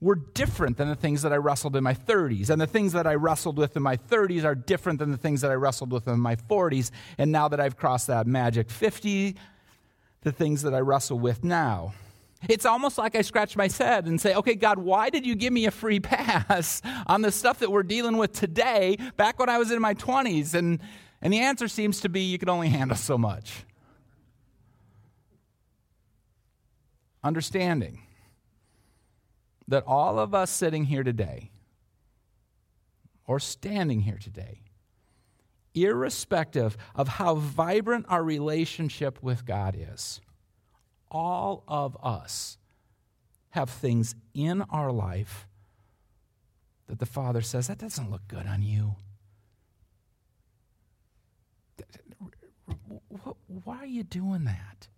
were 0.00 0.14
different 0.14 0.76
than 0.76 0.88
the 0.88 0.94
things 0.94 1.22
that 1.22 1.32
I 1.32 1.36
wrestled 1.36 1.74
in 1.74 1.82
my 1.82 1.94
30s. 1.94 2.50
And 2.50 2.60
the 2.60 2.66
things 2.66 2.92
that 2.92 3.06
I 3.06 3.14
wrestled 3.14 3.56
with 3.56 3.76
in 3.76 3.82
my 3.82 3.96
30s 3.96 4.44
are 4.44 4.54
different 4.54 4.98
than 4.98 5.10
the 5.10 5.16
things 5.16 5.40
that 5.40 5.50
I 5.50 5.54
wrestled 5.54 5.90
with 5.90 6.06
in 6.06 6.20
my 6.20 6.36
40s. 6.36 6.90
And 7.16 7.32
now 7.32 7.48
that 7.48 7.60
I've 7.60 7.76
crossed 7.76 8.08
that 8.08 8.26
magic 8.26 8.70
50, 8.70 9.36
the 10.20 10.32
things 10.32 10.62
that 10.62 10.74
I 10.74 10.80
wrestle 10.80 11.18
with 11.18 11.44
now 11.44 11.94
it's 12.48 12.66
almost 12.66 12.98
like 12.98 13.16
I 13.16 13.22
scratch 13.22 13.56
my 13.56 13.68
head 13.68 14.06
and 14.06 14.20
say, 14.20 14.34
okay, 14.34 14.54
God, 14.54 14.78
why 14.78 15.10
did 15.10 15.26
you 15.26 15.34
give 15.34 15.52
me 15.52 15.66
a 15.66 15.70
free 15.70 16.00
pass 16.00 16.82
on 17.06 17.22
the 17.22 17.32
stuff 17.32 17.60
that 17.60 17.70
we're 17.70 17.82
dealing 17.82 18.16
with 18.16 18.32
today 18.32 18.98
back 19.16 19.38
when 19.38 19.48
I 19.48 19.58
was 19.58 19.70
in 19.70 19.80
my 19.80 19.94
20s? 19.94 20.54
And, 20.54 20.80
and 21.22 21.32
the 21.32 21.40
answer 21.40 21.68
seems 21.68 22.00
to 22.02 22.08
be 22.08 22.20
you 22.22 22.38
can 22.38 22.48
only 22.48 22.68
handle 22.68 22.96
so 22.96 23.16
much. 23.18 23.64
Understanding 27.24 28.05
that 29.68 29.84
all 29.86 30.18
of 30.18 30.34
us 30.34 30.50
sitting 30.50 30.84
here 30.84 31.02
today 31.02 31.50
or 33.26 33.40
standing 33.40 34.00
here 34.00 34.18
today, 34.18 34.62
irrespective 35.74 36.76
of 36.94 37.08
how 37.08 37.34
vibrant 37.34 38.06
our 38.08 38.22
relationship 38.22 39.22
with 39.22 39.44
God 39.44 39.76
is, 39.78 40.20
all 41.10 41.64
of 41.66 41.96
us 42.02 42.58
have 43.50 43.70
things 43.70 44.14
in 44.34 44.62
our 44.62 44.92
life 44.92 45.46
that 46.86 46.98
the 46.98 47.06
Father 47.06 47.40
says, 47.40 47.66
that 47.66 47.78
doesn't 47.78 48.10
look 48.10 48.26
good 48.28 48.46
on 48.46 48.62
you. 48.62 48.94
Why 53.64 53.78
are 53.78 53.86
you 53.86 54.02
doing 54.02 54.44
that? 54.44 54.88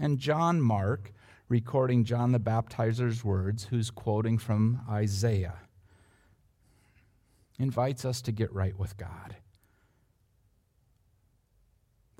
And 0.00 0.18
John 0.18 0.62
Mark, 0.62 1.12
recording 1.50 2.04
John 2.04 2.32
the 2.32 2.38
Baptizer's 2.38 3.22
words, 3.22 3.64
who's 3.64 3.90
quoting 3.90 4.38
from 4.38 4.80
Isaiah, 4.88 5.58
invites 7.58 8.06
us 8.06 8.22
to 8.22 8.32
get 8.32 8.52
right 8.52 8.76
with 8.78 8.96
God 8.96 9.36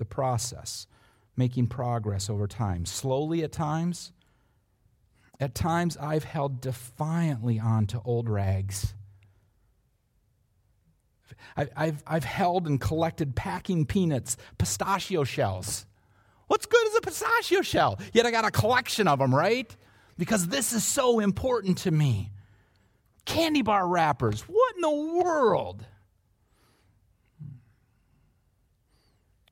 the 0.01 0.05
process, 0.05 0.87
making 1.37 1.67
progress 1.67 2.27
over 2.27 2.47
time. 2.47 2.85
Slowly 2.87 3.43
at 3.43 3.51
times. 3.51 4.11
At 5.39 5.53
times, 5.53 5.95
I've 5.95 6.23
held 6.23 6.59
defiantly 6.59 7.59
on 7.59 7.85
to 7.85 8.01
old 8.03 8.27
rags. 8.27 8.95
I've, 11.55 12.03
I've 12.07 12.23
held 12.23 12.65
and 12.65 12.81
collected 12.81 13.35
packing 13.35 13.85
peanuts, 13.85 14.37
pistachio 14.57 15.23
shells. 15.23 15.85
What's 16.51 16.65
good 16.65 16.85
is 16.87 16.95
a 16.97 17.01
pistachio 17.01 17.61
shell? 17.61 17.97
Yet 18.11 18.25
I 18.25 18.31
got 18.31 18.43
a 18.43 18.51
collection 18.51 19.07
of 19.07 19.19
them, 19.19 19.33
right? 19.33 19.73
Because 20.17 20.49
this 20.49 20.73
is 20.73 20.83
so 20.83 21.21
important 21.21 21.77
to 21.77 21.91
me. 21.91 22.33
Candy 23.23 23.61
bar 23.61 23.87
wrappers. 23.87 24.41
What 24.41 24.75
in 24.75 24.81
the 24.81 25.23
world? 25.23 25.85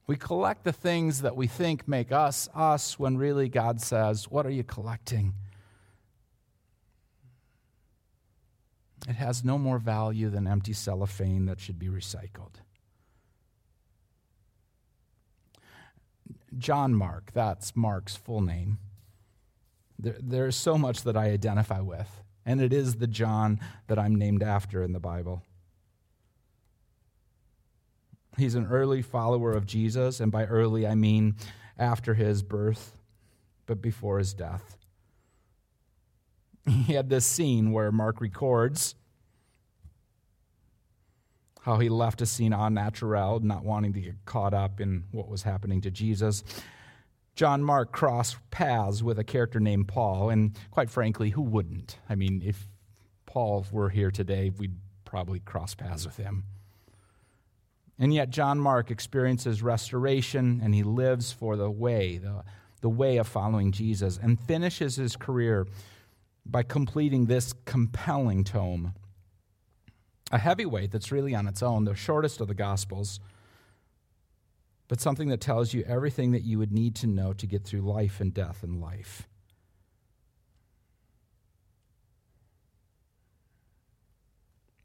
We 0.07 0.17
collect 0.17 0.65
the 0.65 0.73
things 0.73 1.21
that 1.21 1.37
we 1.37 1.47
think 1.47 1.87
make 1.87 2.11
us 2.11 2.49
us 2.53 2.99
when 2.99 3.15
really 3.15 3.47
God 3.47 3.79
says, 3.79 4.29
What 4.29 4.45
are 4.45 4.51
you 4.51 4.65
collecting? 4.65 5.35
It 9.07 9.15
has 9.15 9.45
no 9.45 9.57
more 9.57 9.79
value 9.79 10.29
than 10.29 10.47
empty 10.47 10.73
cellophane 10.73 11.45
that 11.45 11.61
should 11.61 11.79
be 11.79 11.87
recycled. 11.87 12.55
John 16.57 16.93
Mark, 16.93 17.31
that's 17.33 17.75
Mark's 17.75 18.15
full 18.15 18.41
name. 18.41 18.79
There, 19.97 20.17
there's 20.19 20.55
so 20.55 20.77
much 20.77 21.03
that 21.03 21.17
I 21.17 21.25
identify 21.25 21.81
with, 21.81 22.23
and 22.45 22.61
it 22.61 22.73
is 22.73 22.95
the 22.95 23.07
John 23.07 23.59
that 23.87 23.99
I'm 23.99 24.15
named 24.15 24.43
after 24.43 24.83
in 24.83 24.93
the 24.93 24.99
Bible. 24.99 25.43
He's 28.37 28.55
an 28.55 28.67
early 28.67 29.01
follower 29.01 29.51
of 29.51 29.65
Jesus, 29.65 30.19
and 30.19 30.31
by 30.31 30.45
early 30.45 30.87
I 30.87 30.95
mean 30.95 31.35
after 31.77 32.13
his 32.13 32.41
birth, 32.41 32.97
but 33.65 33.81
before 33.81 34.19
his 34.19 34.33
death. 34.33 34.77
He 36.85 36.93
had 36.93 37.09
this 37.09 37.25
scene 37.25 37.71
where 37.71 37.91
Mark 37.91 38.21
records 38.21 38.93
how 41.61 41.77
he 41.77 41.89
left 41.89 42.21
a 42.21 42.25
scene 42.25 42.53
on 42.53 42.73
natural, 42.73 43.39
not 43.39 43.63
wanting 43.63 43.93
to 43.93 44.01
get 44.01 44.25
caught 44.25 44.53
up 44.53 44.79
in 44.79 45.03
what 45.11 45.27
was 45.27 45.43
happening 45.43 45.81
to 45.81 45.91
Jesus. 45.91 46.43
John 47.35 47.63
Mark 47.63 47.91
crossed 47.91 48.37
paths 48.51 49.03
with 49.03 49.19
a 49.19 49.23
character 49.23 49.59
named 49.59 49.87
Paul, 49.87 50.29
and 50.29 50.57
quite 50.71 50.89
frankly, 50.89 51.29
who 51.29 51.41
wouldn't? 51.41 51.97
I 52.09 52.15
mean, 52.15 52.41
if 52.45 52.67
Paul 53.25 53.65
were 53.71 53.89
here 53.89 54.11
today, 54.11 54.49
we'd 54.49 54.75
probably 55.05 55.39
cross 55.39 55.75
paths 55.75 56.05
with 56.05 56.17
him. 56.17 56.43
And 57.97 58.13
yet, 58.13 58.29
John 58.29 58.59
Mark 58.59 58.91
experiences 58.91 59.61
restoration 59.61 60.61
and 60.63 60.73
he 60.73 60.83
lives 60.83 61.33
for 61.33 61.57
the 61.57 61.69
way, 61.69 62.17
the, 62.17 62.43
the 62.81 62.89
way 62.89 63.17
of 63.17 63.27
following 63.27 63.71
Jesus, 63.73 64.17
and 64.21 64.39
finishes 64.39 64.95
his 64.95 65.17
career 65.17 65.67
by 66.45 66.63
completing 66.63 67.25
this 67.25 67.53
compelling 67.65 68.43
tome. 68.43 68.93
A 70.31 70.37
heavyweight 70.37 70.91
that's 70.91 71.11
really 71.11 71.33
on 71.33 71.47
its 71.47 71.63
own, 71.63 71.85
the 71.85 71.95
shortest 71.95 72.39
of 72.39 72.47
the 72.47 72.53
Gospels, 72.53 73.19
but 74.87 74.99
something 74.99 75.29
that 75.29 75.41
tells 75.41 75.73
you 75.73 75.83
everything 75.87 76.31
that 76.31 76.43
you 76.43 76.57
would 76.59 76.71
need 76.71 76.95
to 76.95 77.07
know 77.07 77.33
to 77.33 77.47
get 77.47 77.63
through 77.63 77.81
life 77.81 78.19
and 78.19 78.33
death 78.33 78.63
and 78.63 78.79
life. 78.79 79.27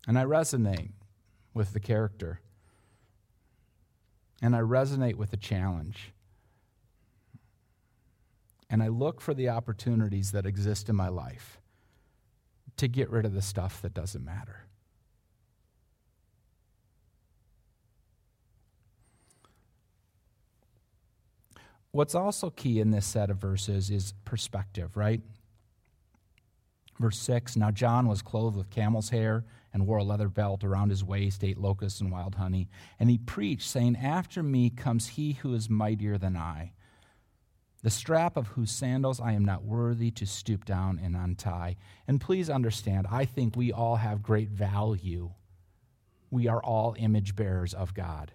And 0.07 0.19
I 0.19 0.25
resonate 0.25 0.93
with 1.55 1.73
the 1.73 1.81
character 1.81 2.41
and 4.43 4.55
I 4.55 4.61
resonate 4.61 5.15
with 5.15 5.31
the 5.31 5.39
challenge. 5.39 6.13
And 8.69 8.83
I 8.83 8.89
look 8.89 9.21
for 9.21 9.33
the 9.33 9.49
opportunities 9.49 10.33
that 10.33 10.45
exist 10.45 10.91
in 10.91 10.97
my 10.97 11.09
life 11.09 11.61
to 12.77 12.89
get 12.89 13.09
rid 13.09 13.25
of 13.25 13.33
the 13.33 13.41
stuff 13.41 13.81
that 13.81 13.95
doesn't 13.95 14.25
matter. 14.25 14.67
What's 21.95 22.17
also 22.17 22.51
key 22.51 22.81
in 22.81 22.91
this 22.91 23.07
set 23.07 23.31
of 23.31 23.37
verses 23.37 23.89
is 23.89 24.15
perspective, 24.25 24.97
right? 24.97 25.21
Verse 26.99 27.17
6 27.19 27.55
Now 27.55 27.71
John 27.71 28.09
was 28.09 28.21
clothed 28.21 28.57
with 28.57 28.69
camel's 28.69 29.11
hair 29.11 29.45
and 29.73 29.87
wore 29.87 29.99
a 29.99 30.03
leather 30.03 30.29
belt 30.29 30.65
around 30.65 30.91
his 30.91 31.05
waist, 31.05 31.45
ate 31.45 31.57
locusts 31.57 32.01
and 32.01 32.11
wild 32.11 32.35
honey. 32.35 32.69
And 32.99 33.11
he 33.11 33.19
preached, 33.19 33.69
saying, 33.69 33.95
After 33.95 34.43
me 34.43 34.71
comes 34.71 35.11
he 35.11 35.35
who 35.35 35.55
is 35.55 35.71
mightier 35.71 36.19
than 36.19 36.37
I, 36.37 36.73
the 37.85 37.91
strap 37.91 38.37
of 38.37 38.49
whose 38.49 38.73
sandals 38.73 39.21
I 39.21 39.31
am 39.31 39.45
not 39.45 39.63
worthy 39.63 40.11
to 40.11 40.27
stoop 40.27 40.65
down 40.65 40.99
and 41.01 41.15
untie. 41.15 41.77
And 42.09 42.21
please 42.21 42.51
understand, 42.51 43.07
I 43.09 43.25
think 43.25 43.55
we 43.55 43.71
all 43.71 43.95
have 43.95 44.21
great 44.21 44.49
value. 44.49 45.31
We 46.29 46.49
are 46.49 46.61
all 46.61 46.97
image 46.99 47.37
bearers 47.37 47.73
of 47.73 47.95
God. 47.95 48.33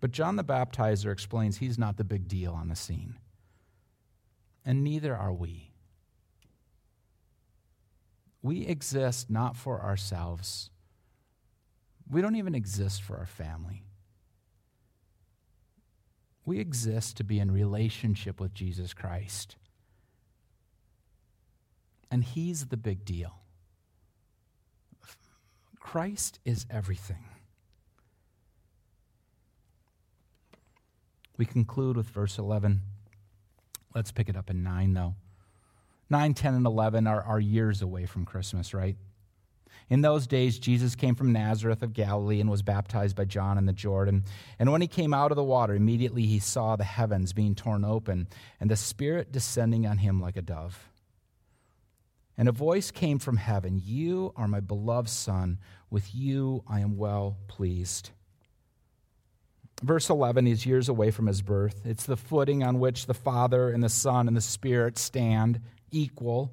But 0.00 0.10
John 0.10 0.36
the 0.36 0.44
Baptizer 0.44 1.10
explains 1.10 1.56
he's 1.56 1.78
not 1.78 1.96
the 1.96 2.04
big 2.04 2.28
deal 2.28 2.52
on 2.52 2.68
the 2.68 2.76
scene. 2.76 3.18
And 4.64 4.84
neither 4.84 5.16
are 5.16 5.32
we. 5.32 5.72
We 8.42 8.66
exist 8.66 9.30
not 9.30 9.56
for 9.56 9.82
ourselves. 9.82 10.70
We 12.08 12.20
don't 12.20 12.36
even 12.36 12.54
exist 12.54 13.02
for 13.02 13.16
our 13.16 13.26
family. 13.26 13.84
We 16.44 16.60
exist 16.60 17.16
to 17.16 17.24
be 17.24 17.40
in 17.40 17.50
relationship 17.50 18.40
with 18.40 18.54
Jesus 18.54 18.94
Christ. 18.94 19.56
And 22.10 22.22
He's 22.22 22.66
the 22.66 22.76
big 22.76 23.04
deal. 23.04 23.40
Christ 25.80 26.38
is 26.44 26.66
everything. 26.70 27.24
We 31.36 31.44
conclude 31.44 31.96
with 31.96 32.08
verse 32.08 32.38
11. 32.38 32.82
Let's 33.94 34.12
pick 34.12 34.28
it 34.28 34.36
up 34.36 34.50
in 34.50 34.62
9, 34.62 34.94
though. 34.94 35.14
9, 36.08 36.34
10, 36.34 36.54
and 36.54 36.66
11 36.66 37.06
are, 37.06 37.22
are 37.22 37.40
years 37.40 37.82
away 37.82 38.06
from 38.06 38.24
Christmas, 38.24 38.72
right? 38.72 38.96
In 39.88 40.00
those 40.00 40.26
days, 40.26 40.58
Jesus 40.58 40.94
came 40.96 41.14
from 41.14 41.32
Nazareth 41.32 41.82
of 41.82 41.92
Galilee 41.92 42.40
and 42.40 42.50
was 42.50 42.62
baptized 42.62 43.14
by 43.14 43.24
John 43.24 43.56
in 43.56 43.66
the 43.66 43.72
Jordan. 43.72 44.24
And 44.58 44.72
when 44.72 44.80
he 44.80 44.88
came 44.88 45.14
out 45.14 45.30
of 45.30 45.36
the 45.36 45.44
water, 45.44 45.74
immediately 45.74 46.26
he 46.26 46.40
saw 46.40 46.74
the 46.74 46.84
heavens 46.84 47.32
being 47.32 47.54
torn 47.54 47.84
open 47.84 48.26
and 48.58 48.70
the 48.70 48.76
Spirit 48.76 49.30
descending 49.30 49.86
on 49.86 49.98
him 49.98 50.20
like 50.20 50.36
a 50.36 50.42
dove. 50.42 50.88
And 52.36 52.48
a 52.48 52.52
voice 52.52 52.90
came 52.90 53.18
from 53.18 53.36
heaven 53.36 53.80
You 53.82 54.32
are 54.36 54.48
my 54.48 54.60
beloved 54.60 55.08
Son. 55.08 55.58
With 55.88 56.14
you 56.14 56.64
I 56.68 56.80
am 56.80 56.96
well 56.96 57.38
pleased. 57.46 58.10
Verse 59.82 60.08
11 60.08 60.46
is 60.46 60.64
years 60.64 60.88
away 60.88 61.10
from 61.10 61.26
his 61.26 61.42
birth. 61.42 61.82
It's 61.84 62.06
the 62.06 62.16
footing 62.16 62.62
on 62.62 62.78
which 62.78 63.06
the 63.06 63.14
Father 63.14 63.70
and 63.70 63.82
the 63.82 63.88
Son 63.88 64.26
and 64.26 64.36
the 64.36 64.40
Spirit 64.40 64.96
stand 64.96 65.60
equal, 65.90 66.50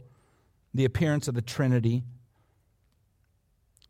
the 0.74 0.86
appearance 0.86 1.28
of 1.28 1.36
the 1.36 1.42
Trinity, 1.42 2.04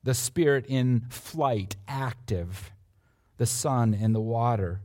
the 0.03 0.13
Spirit 0.13 0.65
in 0.67 1.05
flight, 1.09 1.75
active, 1.87 2.71
the 3.37 3.45
Son 3.45 3.93
in 3.93 4.13
the 4.13 4.21
water, 4.21 4.81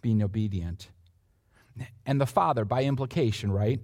being 0.00 0.22
obedient. 0.22 0.88
And 2.06 2.20
the 2.20 2.26
Father, 2.26 2.64
by 2.64 2.84
implication, 2.84 3.50
right? 3.50 3.80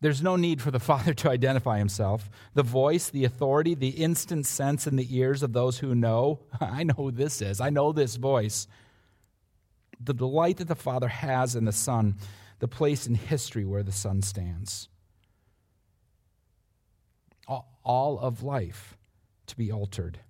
There's 0.00 0.22
no 0.22 0.36
need 0.36 0.62
for 0.62 0.70
the 0.70 0.80
Father 0.90 1.14
to 1.14 1.30
identify 1.30 1.78
himself. 1.78 2.30
The 2.54 2.62
voice, 2.62 3.10
the 3.10 3.24
authority, 3.24 3.74
the 3.74 3.88
instant 3.88 4.46
sense 4.46 4.86
in 4.86 4.96
the 4.96 5.16
ears 5.16 5.42
of 5.42 5.52
those 5.52 5.78
who 5.78 5.94
know 5.94 6.40
I 6.60 6.84
know 6.84 6.94
who 6.94 7.10
this 7.10 7.42
is, 7.42 7.60
I 7.60 7.70
know 7.70 7.92
this 7.92 8.16
voice. 8.16 8.66
The 10.00 10.14
delight 10.14 10.58
that 10.58 10.68
the 10.68 10.76
Father 10.76 11.08
has 11.08 11.56
in 11.56 11.64
the 11.64 11.72
Son, 11.72 12.16
the 12.60 12.68
place 12.68 13.06
in 13.06 13.14
history 13.14 13.64
where 13.64 13.82
the 13.82 13.92
Son 13.92 14.22
stands. 14.22 14.88
All 17.84 18.18
of 18.18 18.42
life 18.42 18.98
to 19.46 19.56
be 19.56 19.72
altered. 19.72 20.20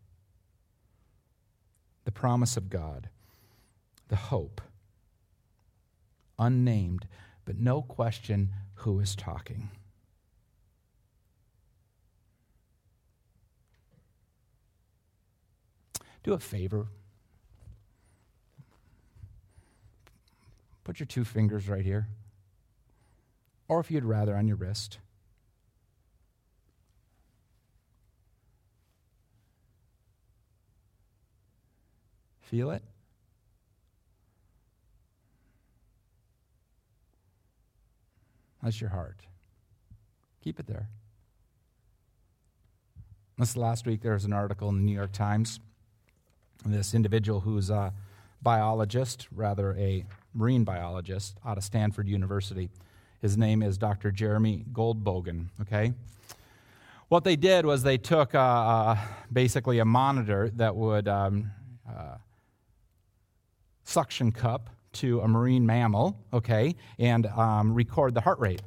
The 2.04 2.12
promise 2.12 2.56
of 2.56 2.70
God, 2.70 3.08
the 4.06 4.16
hope, 4.16 4.60
unnamed, 6.38 7.08
but 7.44 7.58
no 7.58 7.82
question 7.82 8.50
who 8.78 9.00
is 9.00 9.16
talking. 9.16 9.70
Do 16.22 16.32
a 16.32 16.38
favor. 16.38 16.86
Put 20.84 21.00
your 21.00 21.06
two 21.06 21.24
fingers 21.24 21.68
right 21.68 21.84
here. 21.84 22.08
Or 23.66 23.80
if 23.80 23.90
you'd 23.90 24.04
rather, 24.04 24.36
on 24.36 24.46
your 24.46 24.56
wrist. 24.56 24.98
Feel 32.40 32.70
it? 32.70 32.82
That's 38.68 38.82
your 38.82 38.90
heart. 38.90 39.22
Keep 40.44 40.60
it 40.60 40.66
there. 40.66 40.90
This 43.38 43.56
last 43.56 43.86
week, 43.86 44.02
there 44.02 44.12
was 44.12 44.26
an 44.26 44.34
article 44.34 44.68
in 44.68 44.76
the 44.76 44.82
New 44.82 44.92
York 44.92 45.12
Times. 45.12 45.58
This 46.66 46.92
individual 46.92 47.40
who's 47.40 47.70
a 47.70 47.94
biologist, 48.42 49.26
rather 49.34 49.74
a 49.78 50.04
marine 50.34 50.64
biologist 50.64 51.38
out 51.46 51.56
of 51.56 51.64
Stanford 51.64 52.08
University. 52.08 52.68
His 53.22 53.38
name 53.38 53.62
is 53.62 53.78
Dr. 53.78 54.10
Jeremy 54.10 54.66
Goldbogen, 54.70 55.46
okay? 55.62 55.94
What 57.08 57.24
they 57.24 57.36
did 57.36 57.64
was 57.64 57.84
they 57.84 57.96
took 57.96 58.34
uh, 58.34 58.38
uh, 58.38 58.98
basically 59.32 59.78
a 59.78 59.86
monitor 59.86 60.50
that 60.56 60.76
would 60.76 61.08
um, 61.08 61.52
uh, 61.88 62.16
suction 63.84 64.30
cup 64.30 64.68
to 65.00 65.20
a 65.20 65.28
marine 65.28 65.66
mammal, 65.66 66.18
okay, 66.32 66.74
and 66.98 67.26
um, 67.26 67.74
record 67.74 68.14
the 68.14 68.20
heart 68.20 68.38
rate. 68.38 68.62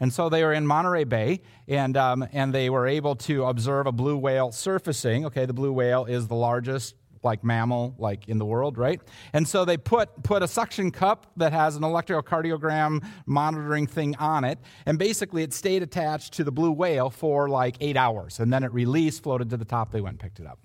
And 0.00 0.12
so 0.12 0.28
they 0.28 0.42
were 0.42 0.52
in 0.52 0.66
Monterey 0.66 1.04
Bay, 1.04 1.40
and, 1.68 1.96
um, 1.96 2.26
and 2.32 2.52
they 2.52 2.68
were 2.68 2.86
able 2.86 3.14
to 3.16 3.44
observe 3.44 3.86
a 3.86 3.92
blue 3.92 4.16
whale 4.16 4.50
surfacing. 4.52 5.24
Okay, 5.26 5.46
the 5.46 5.52
blue 5.52 5.72
whale 5.72 6.04
is 6.04 6.26
the 6.28 6.34
largest 6.34 6.96
like 7.24 7.42
mammal 7.42 7.94
like 7.98 8.28
in 8.28 8.36
the 8.36 8.44
world 8.44 8.76
right 8.76 9.00
and 9.32 9.48
so 9.48 9.64
they 9.64 9.78
put 9.78 10.22
put 10.22 10.42
a 10.42 10.48
suction 10.48 10.90
cup 10.90 11.32
that 11.38 11.52
has 11.52 11.74
an 11.74 11.82
electrocardiogram 11.82 13.02
monitoring 13.24 13.86
thing 13.86 14.14
on 14.16 14.44
it 14.44 14.58
and 14.84 14.98
basically 14.98 15.42
it 15.42 15.52
stayed 15.52 15.82
attached 15.82 16.34
to 16.34 16.44
the 16.44 16.52
blue 16.52 16.70
whale 16.70 17.08
for 17.08 17.48
like 17.48 17.76
eight 17.80 17.96
hours 17.96 18.40
and 18.40 18.52
then 18.52 18.62
it 18.62 18.70
released 18.74 19.22
floated 19.22 19.48
to 19.48 19.56
the 19.56 19.64
top 19.64 19.90
they 19.90 20.02
went 20.02 20.12
and 20.12 20.20
picked 20.20 20.38
it 20.38 20.46
up 20.46 20.58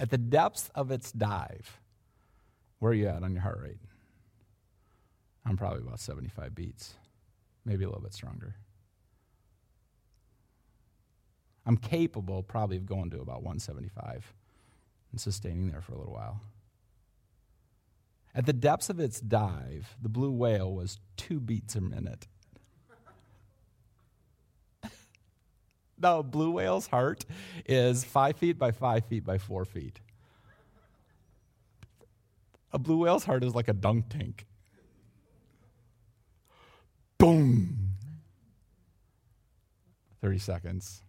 At 0.00 0.08
the 0.08 0.18
depths 0.18 0.70
of 0.74 0.90
its 0.90 1.12
dive, 1.12 1.78
where 2.78 2.92
are 2.92 2.94
you 2.94 3.06
at 3.06 3.22
on 3.22 3.32
your 3.34 3.42
heart 3.42 3.60
rate? 3.62 3.76
I'm 5.44 5.58
probably 5.58 5.82
about 5.82 6.00
75 6.00 6.54
beats, 6.54 6.94
maybe 7.66 7.84
a 7.84 7.86
little 7.86 8.02
bit 8.02 8.14
stronger. 8.14 8.56
I'm 11.66 11.76
capable 11.76 12.42
probably 12.42 12.78
of 12.78 12.86
going 12.86 13.10
to 13.10 13.20
about 13.20 13.42
175 13.42 14.32
and 15.12 15.20
sustaining 15.20 15.70
there 15.70 15.82
for 15.82 15.92
a 15.92 15.98
little 15.98 16.14
while. 16.14 16.40
At 18.34 18.46
the 18.46 18.54
depths 18.54 18.88
of 18.88 19.00
its 19.00 19.20
dive, 19.20 19.96
the 20.00 20.08
blue 20.08 20.32
whale 20.32 20.72
was 20.72 20.98
two 21.18 21.40
beats 21.40 21.76
a 21.76 21.80
minute. 21.82 22.26
No, 26.02 26.22
blue 26.22 26.50
whale's 26.50 26.86
heart 26.86 27.26
is 27.66 28.04
five 28.04 28.36
feet 28.36 28.58
by 28.58 28.72
five 28.72 29.04
feet 29.04 29.24
by 29.24 29.38
four 29.38 29.64
feet. 29.64 30.00
A 32.72 32.78
blue 32.78 32.98
whale's 32.98 33.24
heart 33.24 33.44
is 33.44 33.54
like 33.54 33.68
a 33.68 33.72
dunk 33.72 34.08
tank. 34.08 34.46
Boom. 37.18 37.90
30 40.22 40.38
seconds. 40.38 41.02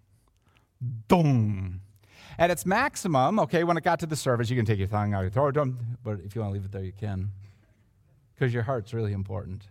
Boom. 0.81 1.81
At 2.37 2.49
its 2.49 2.65
maximum, 2.65 3.39
okay, 3.39 3.63
when 3.63 3.77
it 3.77 3.83
got 3.83 3.99
to 3.99 4.05
the 4.05 4.15
surface, 4.15 4.49
you 4.49 4.55
can 4.55 4.65
take 4.65 4.79
your 4.79 4.87
tongue 4.87 5.13
out, 5.13 5.25
it 5.25 5.33
down, 5.33 5.77
but 6.03 6.19
if 6.25 6.35
you 6.35 6.41
want 6.41 6.51
to 6.51 6.53
leave 6.53 6.65
it 6.65 6.71
there, 6.71 6.83
you 6.83 6.93
can. 6.93 7.31
Because 8.33 8.53
your 8.53 8.63
heart's 8.63 8.93
really 8.93 9.13
important. 9.13 9.67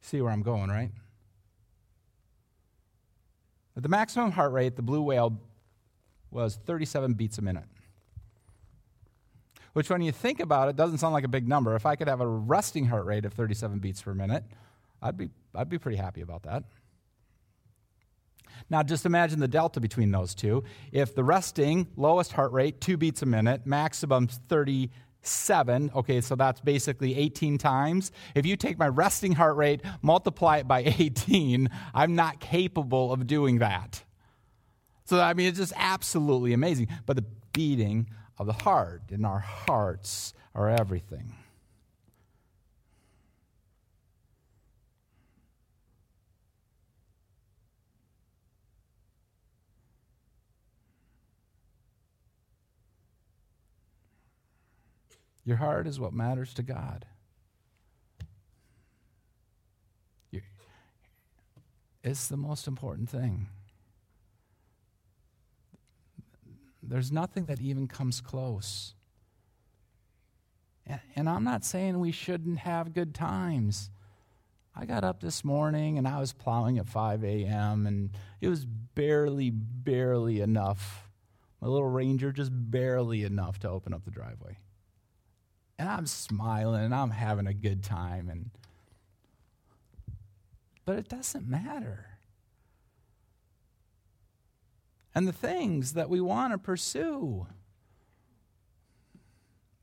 See 0.00 0.20
where 0.20 0.32
I'm 0.32 0.42
going, 0.42 0.70
right? 0.70 0.90
At 3.76 3.82
the 3.82 3.88
maximum 3.88 4.32
heart 4.32 4.52
rate, 4.52 4.76
the 4.76 4.82
blue 4.82 5.02
whale 5.02 5.40
was 6.30 6.56
37 6.64 7.14
beats 7.14 7.38
a 7.38 7.42
minute. 7.42 7.64
Which, 9.72 9.88
when 9.88 10.02
you 10.02 10.12
think 10.12 10.40
about 10.40 10.68
it, 10.68 10.76
doesn't 10.76 10.98
sound 10.98 11.14
like 11.14 11.24
a 11.24 11.28
big 11.28 11.48
number. 11.48 11.74
If 11.74 11.86
I 11.86 11.96
could 11.96 12.08
have 12.08 12.20
a 12.20 12.26
resting 12.26 12.86
heart 12.86 13.06
rate 13.06 13.24
of 13.24 13.32
37 13.32 13.78
beats 13.78 14.02
per 14.02 14.12
minute, 14.12 14.44
I'd 15.00 15.16
be, 15.16 15.30
I'd 15.54 15.70
be 15.70 15.78
pretty 15.78 15.96
happy 15.96 16.20
about 16.20 16.42
that. 16.42 16.64
Now, 18.68 18.82
just 18.82 19.06
imagine 19.06 19.40
the 19.40 19.48
delta 19.48 19.80
between 19.80 20.10
those 20.10 20.34
two. 20.34 20.64
If 20.92 21.14
the 21.14 21.24
resting, 21.24 21.88
lowest 21.96 22.32
heart 22.32 22.52
rate, 22.52 22.80
two 22.80 22.96
beats 22.96 23.22
a 23.22 23.26
minute, 23.26 23.66
maximum 23.66 24.28
30 24.28 24.90
seven. 25.22 25.90
Okay, 25.94 26.20
so 26.20 26.34
that's 26.34 26.60
basically 26.60 27.16
18 27.16 27.58
times. 27.58 28.12
If 28.34 28.44
you 28.44 28.56
take 28.56 28.78
my 28.78 28.88
resting 28.88 29.32
heart 29.32 29.56
rate, 29.56 29.80
multiply 30.02 30.58
it 30.58 30.68
by 30.68 30.80
18, 30.98 31.68
I'm 31.94 32.14
not 32.14 32.40
capable 32.40 33.12
of 33.12 33.26
doing 33.26 33.58
that. 33.58 34.02
So, 35.04 35.20
I 35.20 35.34
mean, 35.34 35.48
it's 35.48 35.58
just 35.58 35.72
absolutely 35.76 36.52
amazing. 36.52 36.88
But 37.06 37.16
the 37.16 37.24
beating 37.52 38.08
of 38.38 38.46
the 38.46 38.52
heart 38.52 39.02
and 39.10 39.26
our 39.26 39.40
hearts 39.40 40.34
are 40.54 40.68
everything. 40.68 41.34
Your 55.44 55.56
heart 55.56 55.86
is 55.86 55.98
what 55.98 56.12
matters 56.12 56.54
to 56.54 56.62
God. 56.62 57.06
It's 62.04 62.26
the 62.26 62.36
most 62.36 62.66
important 62.66 63.08
thing. 63.08 63.46
There's 66.82 67.12
nothing 67.12 67.44
that 67.44 67.60
even 67.60 67.86
comes 67.86 68.20
close. 68.20 68.94
And 71.14 71.28
I'm 71.28 71.44
not 71.44 71.64
saying 71.64 72.00
we 72.00 72.10
shouldn't 72.10 72.58
have 72.58 72.92
good 72.92 73.14
times. 73.14 73.88
I 74.74 74.84
got 74.84 75.04
up 75.04 75.20
this 75.20 75.44
morning 75.44 75.96
and 75.96 76.08
I 76.08 76.18
was 76.18 76.32
plowing 76.32 76.78
at 76.78 76.88
5 76.88 77.22
a.m., 77.22 77.86
and 77.86 78.10
it 78.40 78.48
was 78.48 78.64
barely, 78.66 79.50
barely 79.50 80.40
enough. 80.40 81.08
My 81.60 81.68
little 81.68 81.88
Ranger 81.88 82.32
just 82.32 82.50
barely 82.52 83.22
enough 83.22 83.60
to 83.60 83.70
open 83.70 83.94
up 83.94 84.04
the 84.04 84.10
driveway. 84.10 84.58
And 85.82 85.90
I'm 85.90 86.06
smiling 86.06 86.84
and 86.84 86.94
I'm 86.94 87.10
having 87.10 87.48
a 87.48 87.52
good 87.52 87.82
time. 87.82 88.28
And, 88.28 88.50
but 90.84 90.96
it 90.96 91.08
doesn't 91.08 91.48
matter. 91.48 92.06
And 95.12 95.26
the 95.26 95.32
things 95.32 95.94
that 95.94 96.08
we 96.08 96.20
want 96.20 96.52
to 96.52 96.58
pursue, 96.58 97.48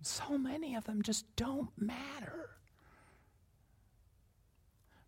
so 0.01 0.38
many 0.38 0.73
of 0.73 0.85
them 0.85 1.01
just 1.01 1.25
don't 1.35 1.71
matter. 1.77 2.51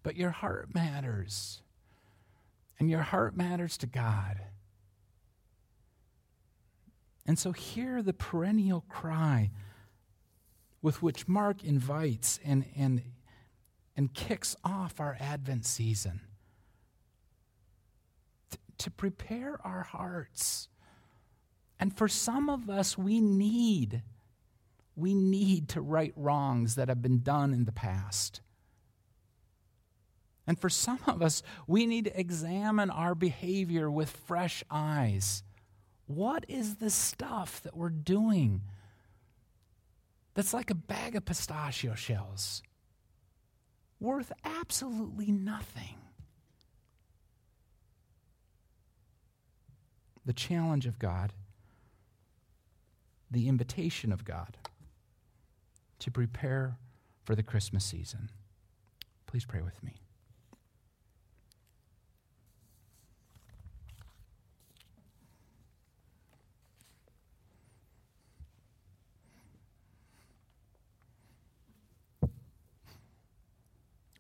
But 0.04 0.18
your 0.18 0.32
heart 0.32 0.76
matters. 0.76 1.62
And 2.80 2.90
your 2.90 3.04
heart 3.04 3.38
matters 3.38 3.78
to 3.78 3.88
God. 3.88 4.42
And 7.26 7.40
so, 7.40 7.54
hear 7.54 8.04
the 8.04 8.12
perennial 8.12 8.84
cry 8.90 9.52
with 10.82 11.02
which 11.02 11.28
Mark 11.28 11.64
invites 11.64 12.40
and, 12.44 12.66
and, 12.76 13.04
and 13.96 14.14
kicks 14.14 14.56
off 14.64 15.00
our 15.00 15.18
Advent 15.20 15.66
season 15.66 16.22
to 18.82 18.90
prepare 18.90 19.60
our 19.64 19.84
hearts. 19.84 20.68
And 21.80 21.96
for 21.96 22.08
some 22.08 22.50
of 22.50 22.70
us, 22.70 22.98
we 22.98 23.22
need, 23.22 24.02
we 24.96 25.14
need 25.14 25.70
to 25.70 25.82
right 25.82 26.14
wrongs 26.16 26.76
that 26.76 26.90
have 26.90 27.02
been 27.02 27.22
done 27.22 27.54
in 27.54 27.66
the 27.66 27.72
past. 27.72 28.42
And 30.48 30.60
for 30.60 30.70
some 30.70 31.00
of 31.06 31.22
us, 31.22 31.44
we 31.68 31.86
need 31.86 32.06
to 32.06 32.20
examine 32.20 32.90
our 32.90 33.14
behavior 33.14 33.90
with 33.90 34.10
fresh 34.10 34.64
eyes. 34.72 35.44
What 36.08 36.44
is 36.48 36.76
the 36.76 36.90
stuff 36.90 37.62
that 37.62 37.78
we're 37.78 37.90
doing 37.90 38.64
that's 40.34 40.54
like 40.54 40.70
a 40.70 40.76
bag 40.76 41.16
of 41.16 41.26
pistachio 41.26 41.96
shells, 41.96 42.62
worth 44.00 44.32
absolutely 44.44 45.32
nothing? 45.32 45.98
The 50.26 50.34
challenge 50.34 50.86
of 50.86 51.00
God, 51.00 51.34
the 53.30 53.48
invitation 53.48 54.12
of 54.12 54.24
God 54.24 54.58
to 56.00 56.12
prepare 56.12 56.78
for 57.24 57.36
the 57.36 57.44
Christmas 57.44 57.86
season. 57.86 58.30
Please 59.28 59.46
pray 59.46 59.62
with 59.62 59.82
me. 59.84 59.96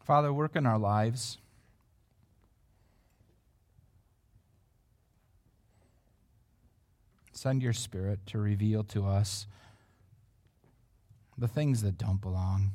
Father, 0.03 0.33
work 0.33 0.55
in 0.55 0.65
our 0.65 0.79
lives. 0.79 1.37
Send 7.31 7.61
your 7.61 7.73
Spirit 7.73 8.19
to 8.27 8.39
reveal 8.39 8.83
to 8.83 9.05
us 9.07 9.47
the 11.37 11.47
things 11.47 11.81
that 11.81 11.97
don't 11.97 12.21
belong. 12.21 12.71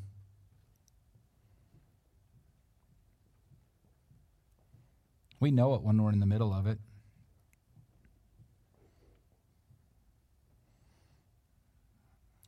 We 5.38 5.50
know 5.50 5.74
it 5.74 5.82
when 5.82 6.02
we're 6.02 6.10
in 6.10 6.20
the 6.20 6.26
middle 6.26 6.52
of 6.52 6.66
it. 6.66 6.78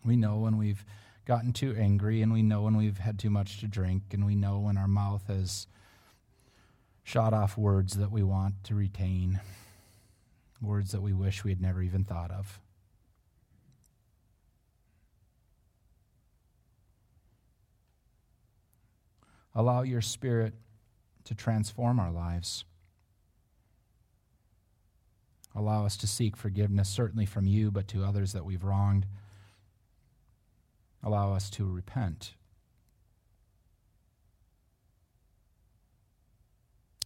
We 0.05 0.17
know 0.17 0.39
when 0.39 0.57
we've 0.57 0.85
gotten 1.29 1.53
too 1.53 1.77
angry, 1.79 2.23
and 2.23 2.33
we 2.33 2.43
know 2.43 2.63
when 2.63 2.75
we've 2.75 2.97
had 2.97 3.19
too 3.19 3.29
much 3.29 3.61
to 3.61 3.69
drink, 3.69 4.03
and 4.13 4.25
we 4.25 4.35
know 4.35 4.59
when 4.59 4.79
our 4.79 4.89
mouth 4.89 5.27
has 5.29 5.67
shot 7.05 7.35
off 7.35 7.59
words 7.59 7.99
that 7.99 8.11
we 8.11 8.23
want 8.23 8.55
to 8.65 8.75
retain, 8.75 9.39
words 10.63 10.91
that 10.91 11.03
we 11.03 11.13
wish 11.13 11.45
we 11.45 11.51
had 11.51 11.61
never 11.61 11.83
even 11.83 12.03
thought 12.03 12.31
of. 12.31 12.61
Allow 19.55 19.83
your 19.83 20.01
spirit 20.01 20.55
to 21.25 21.35
transform 21.35 22.01
our 22.01 22.11
lives. 22.11 22.65
Allow 25.55 25.85
us 25.85 25.99
to 25.99 26.07
seek 26.07 26.39
forgiveness, 26.39 26.89
certainly 26.89 27.27
from 27.27 27.47
you, 27.47 27.71
but 27.71 27.87
to 27.89 28.03
others 28.03 28.33
that 28.33 28.47
we've 28.47 28.65
wronged 28.65 29.05
allow 31.03 31.33
us 31.35 31.51
to 31.51 31.65
repent. 31.65 32.35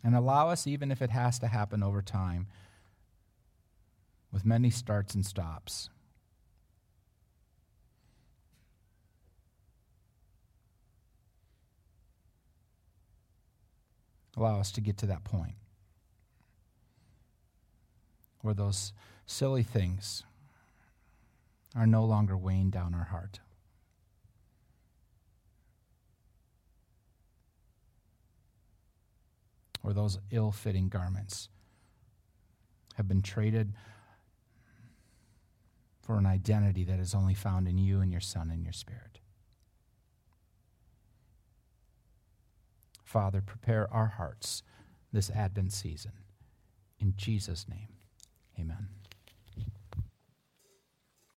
And 0.05 0.17
allow 0.17 0.49
us, 0.49 0.67
even 0.67 0.91
if 0.91 1.01
it 1.01 1.11
has 1.11 1.39
to 1.39 1.47
happen 1.47 1.83
over 1.83 2.03
time, 2.03 2.49
with 4.33 4.45
many 4.45 4.71
starts 4.71 5.15
and 5.15 5.25
stops. 5.25 5.91
Allow 14.37 14.59
us 14.59 14.73
to 14.73 14.81
get 14.81 14.97
to 14.99 15.07
that 15.07 15.25
point 15.25 15.55
where 18.41 18.55
those 18.55 18.93
silly 19.27 19.63
things 19.63 20.25
are 21.77 21.87
no 21.87 22.05
longer 22.05 22.37
weighing 22.37 22.71
down 22.71 22.95
our 22.95 23.05
heart. 23.05 23.41
Or 29.83 29.93
those 29.93 30.19
ill 30.31 30.53
fitting 30.53 30.89
garments 30.89 31.49
have 32.97 33.09
been 33.09 33.23
traded 33.23 33.73
for 36.03 36.19
an 36.19 36.27
identity 36.27 36.85
that 36.85 36.99
is 36.99 37.15
only 37.15 37.35
found 37.35 37.69
in 37.69 37.79
you 37.79 38.01
and 38.01 38.11
your 38.11 38.21
Son 38.21 38.51
and 38.51 38.65
your 38.65 38.73
Spirit. 38.73 39.21
Father, 43.05 43.41
prepare 43.41 43.93
our 43.93 44.07
hearts 44.07 44.63
this 45.13 45.31
Advent 45.31 45.73
season. 45.73 46.13
In 46.99 47.15
Jesus' 47.17 47.67
name, 47.69 47.89
amen. 48.59 48.89